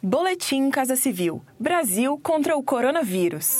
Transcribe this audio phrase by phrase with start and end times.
[0.00, 3.58] Boletim Casa Civil: Brasil contra o coronavírus.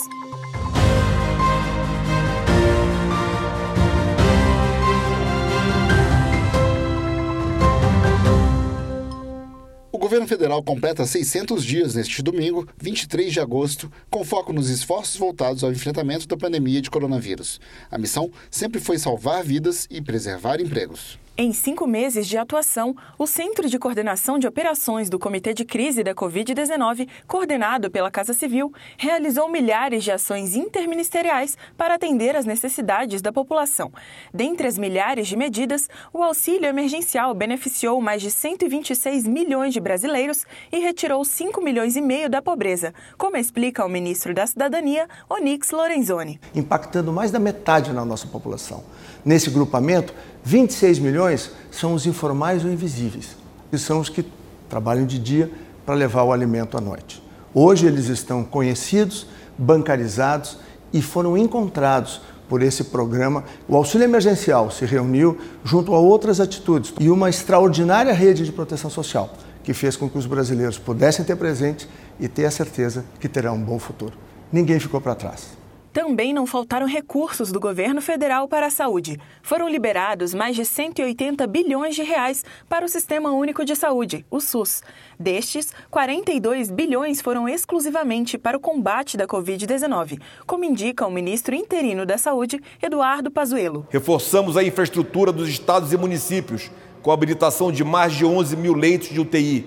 [9.91, 15.17] O governo federal completa 600 dias neste domingo, 23 de agosto, com foco nos esforços
[15.17, 17.59] voltados ao enfrentamento da pandemia de coronavírus.
[17.91, 21.19] A missão sempre foi salvar vidas e preservar empregos.
[21.41, 26.03] Em cinco meses de atuação, o Centro de Coordenação de Operações do Comitê de Crise
[26.03, 33.21] da Covid-19, coordenado pela Casa Civil, realizou milhares de ações interministeriais para atender às necessidades
[33.21, 33.89] da população.
[34.33, 40.45] Dentre as milhares de medidas, o auxílio emergencial beneficiou mais de 126 milhões de brasileiros
[40.69, 45.71] e retirou 5 milhões e meio da pobreza, como explica o ministro da Cidadania, Onix
[45.71, 46.37] Lorenzoni.
[46.53, 48.83] Impactando mais da metade na nossa população.
[49.23, 51.28] Nesse grupamento, 26 milhões
[51.71, 53.35] são os informais ou invisíveis,
[53.69, 54.25] que são os que
[54.69, 55.51] trabalham de dia
[55.85, 57.23] para levar o alimento à noite.
[57.53, 60.57] Hoje eles estão conhecidos, bancarizados
[60.93, 63.43] e foram encontrados por esse programa.
[63.67, 68.89] O auxílio emergencial se reuniu junto a outras atitudes e uma extraordinária rede de proteção
[68.89, 69.31] social
[69.63, 71.87] que fez com que os brasileiros pudessem ter presente
[72.19, 74.13] e ter a certeza que terão um bom futuro.
[74.51, 75.58] Ninguém ficou para trás.
[75.91, 79.19] Também não faltaram recursos do governo federal para a saúde.
[79.41, 84.39] Foram liberados mais de 180 bilhões de reais para o Sistema Único de Saúde, o
[84.39, 84.83] SUS.
[85.19, 92.05] Destes, 42 bilhões foram exclusivamente para o combate da Covid-19, como indica o ministro interino
[92.05, 93.87] da Saúde, Eduardo Pazuello.
[93.89, 96.69] Reforçamos a infraestrutura dos estados e municípios,
[97.01, 99.65] com a habilitação de mais de 11 mil leitos de UTI,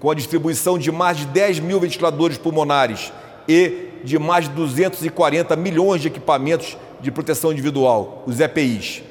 [0.00, 3.12] com a distribuição de mais de 10 mil ventiladores pulmonares
[3.48, 9.02] e de mais de 240 milhões de equipamentos de proteção individual, os EPIs.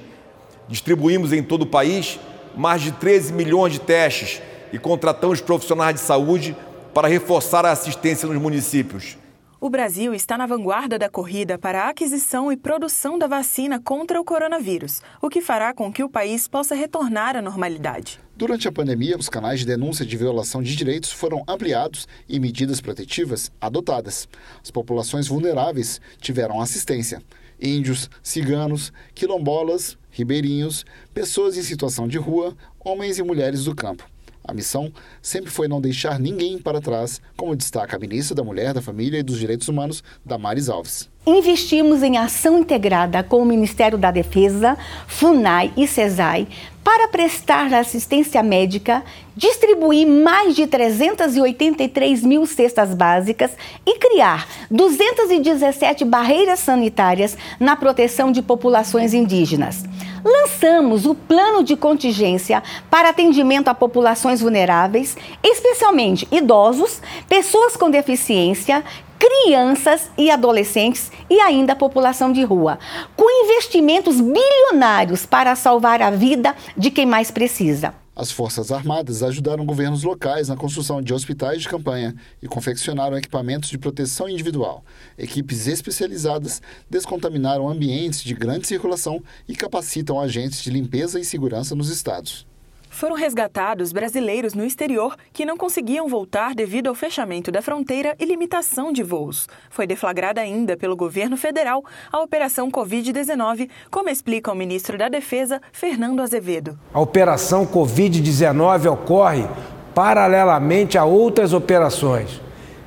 [0.68, 2.20] Distribuímos em todo o país
[2.56, 6.56] mais de 13 milhões de testes e contratamos profissionais de saúde
[6.94, 9.18] para reforçar a assistência nos municípios.
[9.62, 14.20] O Brasil está na vanguarda da corrida para a aquisição e produção da vacina contra
[14.20, 18.22] o coronavírus, o que fará com que o país possa retornar à normalidade.
[18.38, 22.80] Durante a pandemia, os canais de denúncia de violação de direitos foram ampliados e medidas
[22.80, 24.30] protetivas adotadas.
[24.64, 27.22] As populações vulneráveis tiveram assistência.
[27.62, 34.10] Índios, ciganos, quilombolas, ribeirinhos, pessoas em situação de rua, homens e mulheres do campo.
[34.50, 38.74] A missão sempre foi não deixar ninguém para trás, como destaca a ministra da Mulher,
[38.74, 41.08] da Família e dos Direitos Humanos, Damares Alves.
[41.30, 44.76] Investimos em ação integrada com o Ministério da Defesa,
[45.06, 46.48] FUNAI e CESAI
[46.84, 49.04] para prestar assistência médica,
[49.36, 53.52] distribuir mais de 383 mil cestas básicas
[53.86, 59.86] e criar 217 barreiras sanitárias na proteção de populações indígenas.
[60.26, 68.84] Lançamos o plano de contingência para atendimento a populações vulneráveis, especialmente idosos, pessoas com deficiência,
[69.20, 72.80] crianças e adolescentes e ainda a população de rua,
[73.16, 77.94] com investimentos bilionários para salvar a vida de quem mais precisa.
[78.16, 83.70] As Forças Armadas ajudaram governos locais na construção de hospitais de campanha e confeccionaram equipamentos
[83.70, 84.84] de proteção individual.
[85.18, 91.90] Equipes especializadas descontaminaram ambientes de grande circulação e capacitam agentes de limpeza e segurança nos
[91.90, 92.49] estados.
[92.90, 98.26] Foram resgatados brasileiros no exterior que não conseguiam voltar devido ao fechamento da fronteira e
[98.26, 99.48] limitação de voos.
[99.70, 105.62] Foi deflagrada ainda pelo governo federal a Operação Covid-19, como explica o ministro da Defesa,
[105.72, 106.78] Fernando Azevedo.
[106.92, 109.48] A Operação Covid-19 ocorre
[109.94, 112.42] paralelamente a outras operações.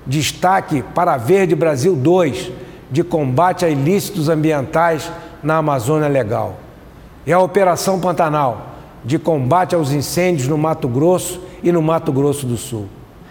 [0.04, 2.50] Destaque para a Verde Brasil 2,
[2.90, 5.10] de combate a ilícitos ambientais
[5.42, 6.56] na Amazônia Legal.
[7.24, 8.71] E a Operação Pantanal
[9.04, 12.86] de combate aos incêndios no Mato Grosso e no Mato Grosso do Sul.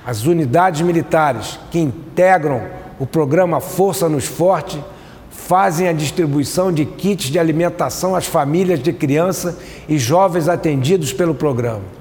[0.05, 2.63] As unidades militares que integram
[2.99, 4.83] o programa Força nos Forte
[5.29, 11.35] fazem a distribuição de kits de alimentação às famílias de criança e jovens atendidos pelo
[11.35, 12.00] programa.